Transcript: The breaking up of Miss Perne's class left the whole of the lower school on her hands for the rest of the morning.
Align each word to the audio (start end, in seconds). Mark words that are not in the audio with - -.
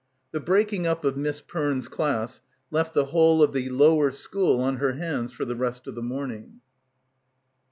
The 0.31 0.39
breaking 0.39 0.87
up 0.87 1.05
of 1.05 1.15
Miss 1.15 1.41
Perne's 1.41 1.87
class 1.87 2.41
left 2.71 2.95
the 2.95 3.05
whole 3.13 3.43
of 3.43 3.53
the 3.53 3.69
lower 3.69 4.09
school 4.09 4.59
on 4.59 4.77
her 4.77 4.93
hands 4.93 5.31
for 5.31 5.45
the 5.45 5.55
rest 5.55 5.85
of 5.85 5.93
the 5.93 6.01
morning. 6.01 6.59